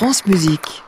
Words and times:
France 0.00 0.24
Musique. 0.24 0.82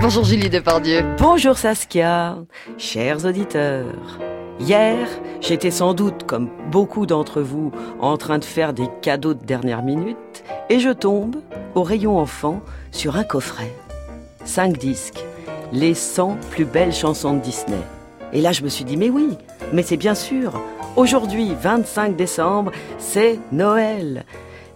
Bonjour 0.00 0.24
Julie 0.24 0.48
Depardieu. 0.48 1.04
Bonjour 1.18 1.58
Saskia, 1.58 2.38
chers 2.78 3.26
auditeurs. 3.26 4.18
Hier, 4.60 5.06
j'étais 5.42 5.70
sans 5.70 5.92
doute, 5.92 6.24
comme 6.26 6.48
beaucoup 6.70 7.04
d'entre 7.04 7.42
vous, 7.42 7.70
en 8.00 8.16
train 8.16 8.38
de 8.38 8.46
faire 8.46 8.72
des 8.72 8.88
cadeaux 9.02 9.34
de 9.34 9.44
dernière 9.44 9.82
minute, 9.82 10.42
et 10.70 10.80
je 10.80 10.88
tombe, 10.88 11.42
au 11.74 11.82
rayon 11.82 12.18
enfant, 12.18 12.62
sur 12.90 13.16
un 13.16 13.24
coffret. 13.24 13.74
Cinq 14.46 14.78
disques, 14.78 15.22
les 15.70 15.92
100 15.92 16.38
plus 16.50 16.64
belles 16.64 16.94
chansons 16.94 17.34
de 17.34 17.40
Disney. 17.40 17.82
Et 18.32 18.40
là, 18.40 18.52
je 18.52 18.62
me 18.62 18.70
suis 18.70 18.84
dit, 18.84 18.96
mais 18.96 19.10
oui, 19.10 19.36
mais 19.74 19.82
c'est 19.82 19.98
bien 19.98 20.14
sûr, 20.14 20.58
aujourd'hui, 20.96 21.54
25 21.60 22.16
décembre, 22.16 22.72
c'est 22.96 23.38
Noël. 23.52 24.24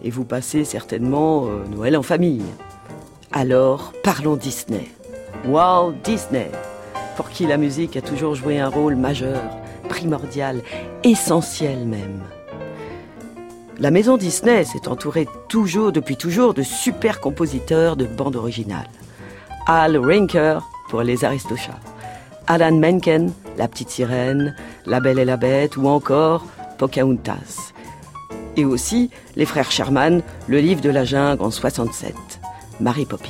Et 0.05 0.11
vous 0.11 0.25
passez 0.25 0.65
certainement 0.65 1.47
euh, 1.47 1.65
Noël 1.75 1.97
en 1.97 2.03
famille. 2.03 2.45
Alors, 3.33 3.95
parlons 4.03 4.37
Disney. 4.37 4.91
Walt 5.47 5.95
Disney, 6.05 6.51
pour 7.17 7.31
qui 7.31 7.47
la 7.47 7.57
musique 7.57 7.97
a 7.97 8.03
toujours 8.03 8.35
joué 8.35 8.61
un 8.61 8.69
rôle 8.69 8.97
majeur, 8.97 9.43
primordial, 9.89 10.61
essentiel 11.03 11.87
même. 11.87 12.23
La 13.79 13.91
maison 13.91 14.17
Disney 14.17 14.65
s'est 14.65 14.89
entourée 14.89 15.27
toujours, 15.49 15.91
depuis 15.91 16.17
toujours, 16.17 16.55
de 16.55 16.63
super 16.63 17.21
compositeurs 17.21 17.97
de 17.97 18.05
bandes 18.05 18.37
originales. 18.37 18.89
Al 19.67 19.97
Rinker 19.97 20.61
pour 20.91 21.03
Les 21.03 21.25
Aristochats, 21.25 21.81
Alan 22.47 22.77
Menken, 22.77 23.33
La 23.57 23.69
Petite 23.69 23.91
Sirène, 23.91 24.55
La 24.87 25.01
Belle 25.01 25.19
et 25.19 25.25
la 25.25 25.39
Bête 25.39 25.77
ou 25.77 25.89
encore 25.89 26.45
Pocahontas. 26.79 27.74
Et 28.57 28.65
aussi 28.65 29.11
les 29.37 29.47
frères 29.47 29.71
Sherman, 29.71 30.23
Le 30.47 30.59
Livre 30.59 30.81
de 30.81 30.91
la 30.91 31.05
Jungle 31.05 31.43
en 31.43 31.51
67, 31.51 32.15
Mary 32.81 33.05
Poppins. 33.05 33.29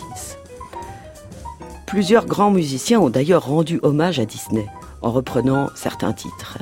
Plusieurs 1.86 2.26
grands 2.26 2.50
musiciens 2.50 3.00
ont 3.00 3.10
d'ailleurs 3.10 3.46
rendu 3.46 3.78
hommage 3.82 4.18
à 4.18 4.24
Disney 4.24 4.66
en 5.00 5.12
reprenant 5.12 5.68
certains 5.74 6.12
titres. 6.12 6.58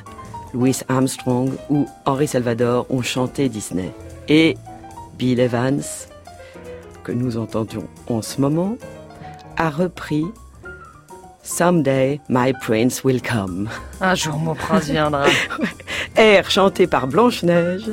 Louis 0.53 0.77
Armstrong 0.89 1.51
ou 1.71 1.87
Henri 2.05 2.29
Salvador 2.29 2.87
ont 2.91 3.03
chanté 3.03 3.49
Disney. 3.49 3.91
Et 4.29 4.57
Bill 5.19 5.41
Evans, 5.41 5.83
que 7.05 7.13
nous 7.13 7.39
entendions 7.39 7.87
en 8.09 8.21
ce 8.21 8.41
moment, 8.41 8.77
a 9.57 9.71
repris 9.71 10.25
Someday 11.43 12.21
My 12.29 12.53
Prince 12.53 13.03
Will 13.03 13.23
Come. 13.23 13.69
Un 14.01 14.15
jour 14.15 14.37
mon 14.37 14.55
prince 14.55 14.85
viendra. 14.85 15.25
Air 16.17 16.51
chanté 16.51 16.87
par 16.87 17.07
Blanche-Neige 17.07 17.91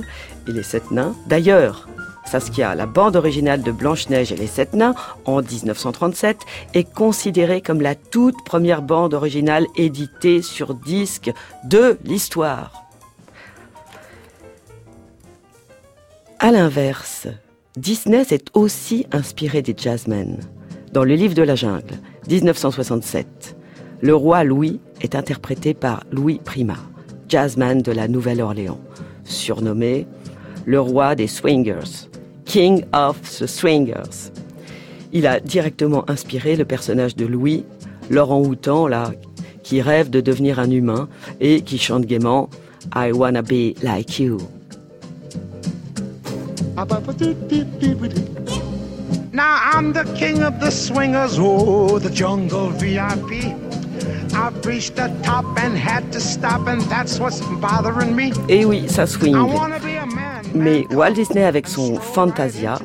et 0.47 0.51
les 0.51 0.63
Sept 0.63 0.91
Nains. 0.91 1.15
D'ailleurs, 1.27 1.87
Saskia, 2.25 2.75
la 2.75 2.85
bande 2.85 3.15
originale 3.15 3.63
de 3.63 3.71
Blanche-Neige 3.71 4.31
et 4.31 4.35
les 4.35 4.47
Sept 4.47 4.73
Nains, 4.73 4.93
en 5.25 5.41
1937, 5.41 6.37
est 6.75 6.83
considérée 6.93 7.61
comme 7.61 7.81
la 7.81 7.95
toute 7.95 8.43
première 8.45 8.83
bande 8.83 9.13
originale 9.13 9.65
éditée 9.75 10.41
sur 10.41 10.75
disque 10.75 11.31
de 11.63 11.97
l'histoire. 12.03 12.85
À 16.37 16.51
l'inverse, 16.51 17.27
Disney 17.75 18.23
s'est 18.23 18.45
aussi 18.53 19.07
inspiré 19.11 19.61
des 19.61 19.75
jazzmen. 19.75 20.39
Dans 20.93 21.03
le 21.03 21.15
livre 21.15 21.33
de 21.33 21.43
la 21.43 21.55
jungle, 21.55 21.99
1967, 22.29 23.57
le 24.01 24.15
roi 24.15 24.43
Louis 24.43 24.79
est 25.01 25.15
interprété 25.15 25.73
par 25.73 26.03
Louis 26.11 26.39
Prima, 26.43 26.77
jazzman 27.27 27.81
de 27.81 27.91
la 27.91 28.07
Nouvelle-Orléans, 28.07 28.79
surnommé 29.23 30.07
le 30.69 30.79
roi 30.79 31.15
des 31.15 31.25
swingers. 31.25 32.07
King 32.45 32.83
of 32.93 33.19
the 33.39 33.47
Swingers. 33.47 34.31
Il 35.11 35.25
a 35.25 35.39
directement 35.39 36.07
inspiré 36.07 36.55
le 36.55 36.63
personnage 36.63 37.15
de 37.15 37.25
Louis, 37.25 37.65
Laurent 38.11 38.41
Houtan, 38.41 38.85
là, 38.85 39.11
qui 39.63 39.81
rêve 39.81 40.11
de 40.11 40.21
devenir 40.21 40.59
un 40.59 40.69
humain 40.69 41.09
et 41.41 41.61
qui 41.61 41.79
chante 41.79 42.05
gaiement 42.05 42.51
I 42.95 43.11
wanna 43.11 43.41
be 43.41 43.73
like 43.81 44.19
you. 44.19 44.37
Now 49.33 49.57
I'm 49.73 49.91
the 49.91 50.05
king 50.15 50.43
of 50.43 50.59
the 50.59 50.69
swingers, 50.69 51.39
oh, 51.39 51.97
the 51.97 52.11
jungle 52.11 52.69
VIP. 52.69 53.55
I've 54.35 54.63
reached 54.63 54.95
the 54.95 55.11
top 55.23 55.45
and 55.57 55.75
had 55.75 56.11
to 56.11 56.19
stop, 56.19 56.67
and 56.67 56.81
that's 56.83 57.19
what's 57.19 57.41
bothering 57.59 58.15
me. 58.15 58.31
Et 58.47 58.61
eh 58.61 58.65
oui, 58.65 58.87
ça 58.87 59.07
swing. 59.07 59.35
Mais 60.53 60.85
Walt 60.91 61.11
Disney, 61.11 61.43
avec 61.43 61.67
son 61.67 61.95
Fantasia, 61.95 62.79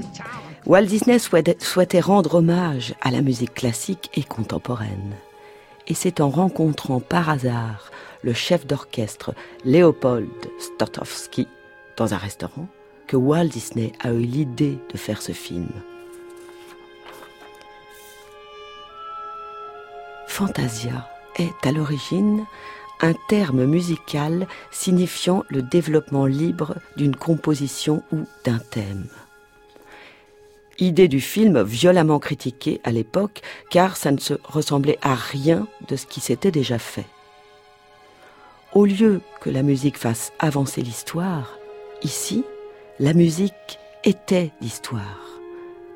Walt 0.67 0.85
Disney 0.85 1.19
souhaitait 1.19 2.01
rendre 2.01 2.37
hommage 2.37 2.95
à 3.01 3.11
la 3.11 3.23
musique 3.23 3.55
classique 3.55 4.11
et 4.15 4.23
contemporaine. 4.23 5.15
Et 5.87 5.95
c'est 5.95 6.21
en 6.21 6.31
rencontrant 6.31 7.01
par 7.01 7.29
hasard 7.29 7.91
le 8.23 8.33
chef 8.33 8.67
d'orchestre 8.67 9.35
Léopold 9.65 10.29
Stotowski 10.59 11.47
dans 11.97 12.15
un 12.15 12.19
restaurant 12.19 12.69
que 13.07 13.17
Walt 13.17 13.49
Disney 13.49 13.93
a 14.01 14.11
eu 14.13 14.21
l'idée 14.21 14.79
de 14.93 14.99
faire 14.99 15.21
ce 15.21 15.33
film. 15.33 15.69
Fantasia 20.27 21.09
est 21.37 21.67
à 21.67 21.73
l'origine 21.73 22.45
un 23.05 23.13
terme 23.29 23.67
musical 23.67 24.49
signifiant 24.71 25.45
le 25.51 25.61
développement 25.61 26.25
libre 26.25 26.77
d'une 26.97 27.15
composition 27.15 28.03
ou 28.13 28.25
d'un 28.45 28.59
thème. 28.59 29.09
Idée 30.79 31.07
du 31.07 31.21
film 31.21 31.63
violemment 31.63 32.19
critiquée 32.19 32.81
à 32.83 32.91
l'époque 32.91 33.43
car 33.71 33.99
ça 33.99 34.11
ne 34.11 34.19
se 34.19 34.33
ressemblait 34.43 34.99
à 35.03 35.15
rien 35.15 35.69
de 35.87 35.97
ce 35.97 36.07
qui 36.07 36.21
s'était 36.21 36.51
déjà 36.51 36.79
fait. 36.79 37.05
Au 38.73 38.87
lieu 38.87 39.21
que 39.43 39.51
la 39.51 39.63
musique 39.63 39.99
fasse 39.99 40.33
avancer 40.39 40.81
l'histoire, 40.81 41.59
ici, 42.03 42.43
la 42.99 43.13
musique 43.13 43.79
était 44.05 44.51
l'histoire, 44.63 45.41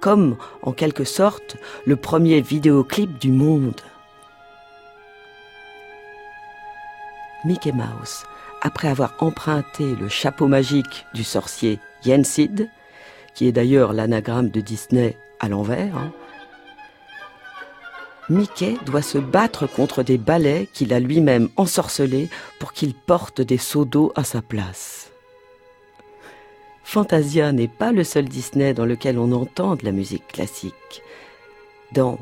comme 0.01 0.37
en 0.61 0.73
quelque 0.73 1.05
sorte 1.05 1.57
le 1.87 1.97
premier 1.97 2.43
vidéoclip 2.43 3.19
du 3.19 3.33
monde. 3.33 3.81
Mickey 7.49 7.73
Mouse, 7.73 8.25
après 8.61 8.89
avoir 8.89 9.15
emprunté 9.21 9.97
le 9.97 10.11
chapeau 10.11 10.49
magique 10.49 11.07
du 11.15 11.25
sorcier 11.25 11.79
Yensid, 12.05 12.69
qui 13.35 13.49
est 13.49 13.53
d'ailleurs 13.53 13.95
l'anagramme 13.95 14.51
de 14.51 14.61
Disney 14.61 15.17
à 15.41 15.49
l'envers, 15.49 15.97
hein, 15.97 16.13
Mickey 18.29 18.77
doit 18.85 19.01
se 19.01 19.17
battre 19.17 19.67
contre 19.67 20.03
des 20.03 20.19
balais 20.19 20.69
qu'il 20.75 20.93
a 20.93 21.01
lui-même 21.01 21.49
ensorcelés 21.57 22.29
pour 22.61 22.75
qu'il 22.75 22.93
porte 22.93 23.41
des 23.41 23.57
seaux 23.57 23.87
d'eau 23.87 24.13
à 24.15 24.25
sa 24.25 24.43
place. 24.43 25.11
Fantasia 26.85 27.53
n'est 27.53 27.67
pas 27.67 27.93
le 27.93 28.05
seul 28.05 28.27
Disney 28.27 28.75
dans 28.75 28.85
lequel 28.85 29.19
on 29.19 29.33
entend 29.33 29.75
de 29.75 29.87
la 29.87 29.93
musique 29.93 30.29
classique. 30.29 31.03
Dans 31.93 32.19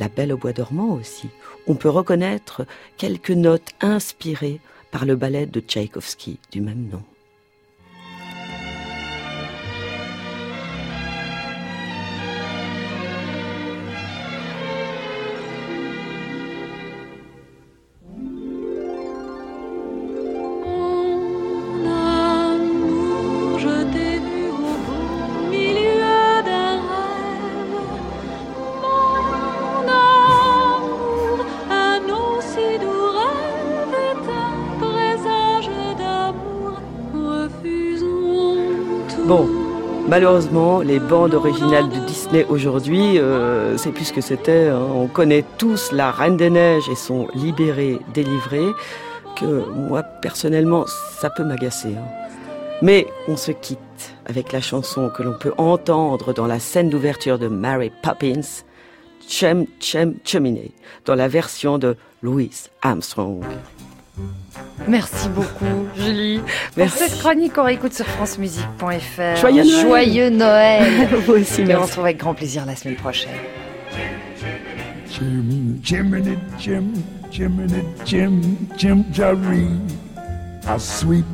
la 0.00 0.08
Belle 0.08 0.32
au 0.32 0.36
bois 0.36 0.52
dormant 0.52 0.94
aussi. 0.94 1.28
On 1.66 1.74
peut 1.74 1.88
reconnaître 1.88 2.66
quelques 2.96 3.30
notes 3.30 3.72
inspirées 3.80 4.60
par 4.90 5.04
le 5.04 5.16
ballet 5.16 5.46
de 5.46 5.60
Tchaïkovski 5.60 6.38
du 6.50 6.60
même 6.60 6.88
nom. 6.88 7.02
Malheureusement, 40.18 40.80
les 40.80 40.98
bandes 40.98 41.32
originales 41.32 41.88
de 41.88 41.98
Disney 42.04 42.44
aujourd'hui, 42.48 43.20
euh, 43.20 43.76
c'est 43.76 43.92
plus 43.92 44.06
ce 44.06 44.12
que 44.12 44.20
c'était. 44.20 44.66
Hein. 44.66 44.80
On 44.92 45.06
connaît 45.06 45.44
tous 45.58 45.92
la 45.92 46.10
Reine 46.10 46.36
des 46.36 46.50
Neiges 46.50 46.88
et 46.88 46.96
son 46.96 47.28
Libéré, 47.36 48.00
délivré, 48.14 48.62
que 49.36 49.64
moi, 49.70 50.02
personnellement, 50.02 50.86
ça 51.20 51.30
peut 51.30 51.44
m'agacer. 51.44 51.90
Hein. 51.96 52.08
Mais 52.82 53.06
on 53.28 53.36
se 53.36 53.52
quitte 53.52 53.78
avec 54.26 54.50
la 54.50 54.60
chanson 54.60 55.08
que 55.08 55.22
l'on 55.22 55.38
peut 55.38 55.54
entendre 55.56 56.32
dans 56.32 56.48
la 56.48 56.58
scène 56.58 56.90
d'ouverture 56.90 57.38
de 57.38 57.46
Mary 57.46 57.92
Poppins, 58.02 58.64
Chem 59.28 59.66
Chem 59.78 60.16
Chemine, 60.24 60.70
dans 61.04 61.14
la 61.14 61.28
version 61.28 61.78
de 61.78 61.96
Louis 62.22 62.50
Armstrong. 62.82 63.44
Merci 64.86 65.28
beaucoup, 65.28 65.86
Julie. 65.96 66.40
Merci. 66.76 66.98
Pour 66.98 67.08
cette 67.08 67.18
chronique, 67.18 67.52
on 67.58 67.64
réécoute 67.64 67.92
sur 67.92 68.06
francemusique.fr. 68.06 69.36
Joyeux 69.36 69.64
Noël. 69.64 69.80
Joyeux 69.80 70.30
Noël. 70.30 71.08
Vous 71.26 71.32
aussi, 71.34 71.62
Et 71.62 71.76
on 71.76 71.82
se 71.82 71.86
retrouve 71.86 72.04
avec 72.04 72.18
grand 72.18 72.34
plaisir 72.34 72.64
la 72.66 72.76
semaine 72.76 72.96
prochaine. 72.96 73.30
Jim, 75.10 76.06
Jim, 76.58 76.92
Jiminy 77.30 77.82
Jim, 78.04 78.40
Jim 78.76 79.04
Jaree. 79.12 79.68
How 80.64 80.78
sweet 80.78 81.24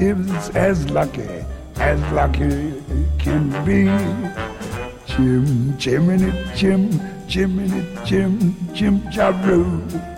is 0.00 0.50
as 0.54 0.88
lucky 0.90 1.22
as 1.76 2.00
lucky 2.12 2.74
can 3.18 3.50
be. 3.64 3.84
Jim, 5.06 5.76
Jiminy 5.78 6.32
Jim, 6.54 6.90
Jiminy 7.28 7.84
Jim, 8.04 8.54
Jim 8.74 9.00
Jaree. 9.10 10.15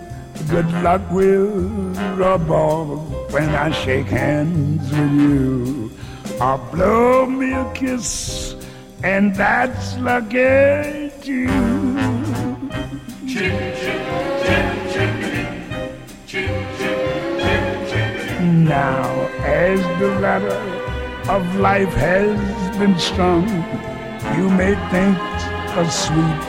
Good 0.49 0.71
luck 0.81 1.01
will 1.11 1.59
rub 2.17 2.49
off 2.49 3.31
when 3.31 3.49
I 3.49 3.69
shake 3.69 4.07
hands 4.07 4.81
with 4.89 5.13
you. 5.13 5.91
Or 6.41 6.57
blow 6.73 7.27
me 7.27 7.53
a 7.53 7.71
kiss, 7.75 8.55
and 9.03 9.35
that's 9.35 9.95
lucky 9.97 11.11
too. 11.21 11.45
Now, 18.65 19.05
as 19.45 19.79
the 19.99 20.09
ladder 20.19 21.29
of 21.29 21.43
life 21.57 21.93
has 21.93 22.77
been 22.79 22.97
strung, 22.97 23.47
you 24.35 24.49
may 24.49 24.73
think 24.89 25.17
a 25.77 25.85
sweet 25.91 26.48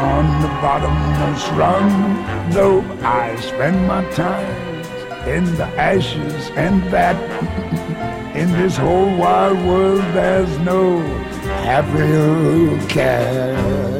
on 0.00 0.40
the 0.40 0.48
bottommost 0.62 1.56
rung. 1.58 2.50
Though 2.50 2.80
I 3.02 3.36
spend 3.36 3.86
my 3.86 4.02
time 4.10 4.50
in 5.28 5.44
the 5.56 5.66
ashes 5.76 6.50
and 6.56 6.82
that 6.84 7.16
in 8.36 8.50
this 8.52 8.76
whole 8.78 9.14
wide 9.16 9.66
world 9.66 10.00
there's 10.14 10.58
no 10.60 10.98
happier 11.68 12.88
cat. 12.88 13.90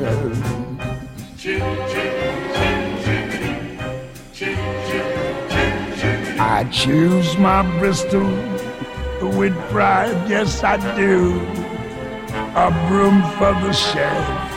I 6.40 6.64
choose 6.72 7.36
my 7.36 7.62
Bristol 7.78 8.30
with 9.38 9.54
pride, 9.70 10.16
yes 10.30 10.64
I 10.64 10.76
do. 10.96 11.40
A 12.64 12.68
broom 12.88 13.22
for 13.36 13.52
the 13.64 13.72
sheriff 13.72 14.49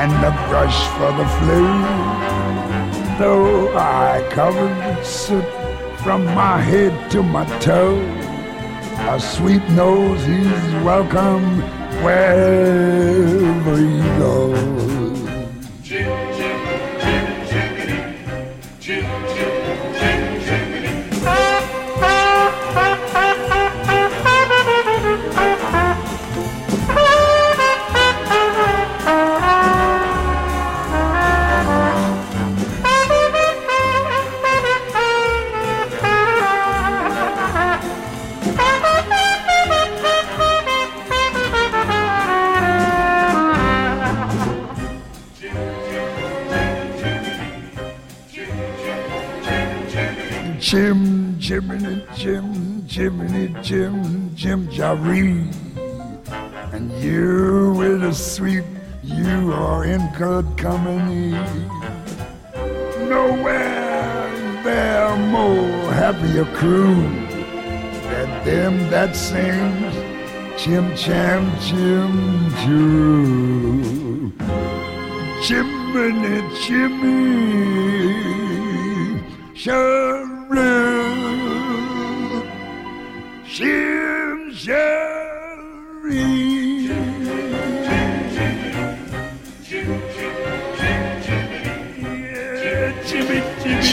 and 0.00 0.12
a 0.24 0.32
brush 0.48 0.80
for 0.96 1.10
the 1.18 1.26
flu. 1.38 1.64
Though 3.18 3.76
I 3.76 4.28
covered 4.32 5.04
soot 5.04 5.48
from 6.02 6.24
my 6.24 6.58
head 6.60 7.10
to 7.12 7.22
my 7.22 7.44
toe, 7.60 8.00
a 9.14 9.20
sweet 9.20 9.62
nose 9.70 10.24
he's 10.24 10.66
welcome 10.82 11.46
wherever 12.02 13.76
he 13.76 14.00
goes. 14.18 14.83
Jim, 52.14 52.86
Jiminy 52.86 53.54
Jim, 53.62 54.34
Jim 54.34 54.68
Jaree. 54.68 55.52
And 56.72 56.90
you 57.02 57.74
with 57.76 58.02
a 58.02 58.14
sweep, 58.14 58.64
you 59.02 59.52
are 59.52 59.84
in 59.84 60.00
good 60.16 60.46
company. 60.56 61.30
Nowhere 63.08 64.62
there 64.64 65.16
more 65.16 65.92
happier 65.92 66.44
crew 66.56 66.94
than 68.10 68.44
them 68.44 68.90
that 68.90 69.14
sings 69.14 69.94
Chim 70.60 70.94
Cham 70.96 71.50
Chim 71.60 72.50
Choo. 72.62 74.32
Chimney 75.42 76.42
Chimney 76.62 77.24
Jim 83.54 84.50
Jerry. 84.52 86.53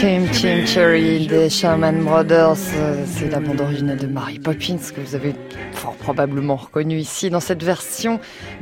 Chim 0.02 0.26
Chim 0.32 0.66
Cherry 0.66 1.28
des 1.28 1.48
Sherman 1.48 2.02
Brothers, 2.02 2.56
euh, 2.74 3.04
c'est 3.06 3.30
la 3.30 3.38
bande 3.38 3.60
originale 3.60 3.98
de 3.98 4.08
Mary 4.08 4.40
Poppins 4.40 4.78
que 4.92 5.00
vous 5.00 5.14
avez 5.14 5.32
fort 5.74 5.94
probablement 5.94 6.56
reconnu 6.56 6.98
ici 6.98 7.30
dans 7.30 7.38
cette 7.38 7.62
version 7.62 8.18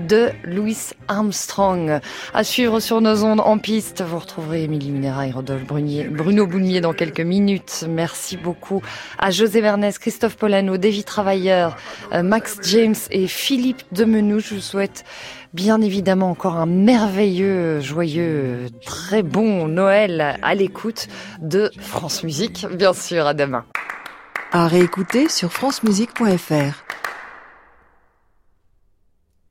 de 0.06 0.28
Louis 0.44 0.76
Armstrong. 1.08 2.00
À 2.34 2.44
suivre 2.44 2.78
sur 2.78 3.00
nos 3.00 3.24
ondes 3.24 3.40
en 3.40 3.56
piste, 3.56 4.02
vous 4.02 4.18
retrouverez 4.18 4.64
Émilie 4.64 4.90
Minera 4.90 5.28
et 5.28 5.30
Rodolphe 5.30 5.64
Brunier, 5.64 6.04
Bruno 6.04 6.46
Boulmier 6.46 6.82
dans 6.82 6.92
quelques 6.92 7.20
minutes. 7.20 7.86
Merci 7.88 8.36
beaucoup 8.36 8.82
à 9.18 9.30
José 9.30 9.62
Vernès, 9.62 9.98
Christophe 9.98 10.36
Polano, 10.36 10.76
David 10.76 11.06
Travailleur, 11.06 11.78
euh, 12.12 12.22
Max 12.22 12.58
James 12.64 12.96
et 13.10 13.26
Philippe 13.26 13.82
Demenou. 13.92 14.40
Je 14.40 14.56
vous 14.56 14.60
souhaite 14.60 15.06
bien 15.52 15.80
évidemment 15.80 16.30
encore 16.30 16.56
un 16.56 16.66
merveilleux, 16.66 17.80
joyeux, 17.80 18.66
très 18.84 19.22
bon 19.22 19.66
Noël 19.66 20.38
à 20.42 20.54
l'écoute 20.54 21.08
de 21.40 21.70
France 21.78 22.22
Musique, 22.22 22.66
bien 22.72 22.92
sûr, 22.92 23.26
à 23.26 23.34
demain. 23.34 23.64
À 24.52 24.66
réécouter 24.66 25.28
sur 25.28 25.52
francemusique.fr. 25.52 26.84